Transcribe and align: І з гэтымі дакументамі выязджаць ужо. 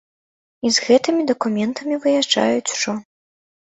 І 0.67 0.71
з 0.77 0.85
гэтымі 0.87 1.27
дакументамі 1.33 2.03
выязджаць 2.09 2.73
ужо. 2.77 3.01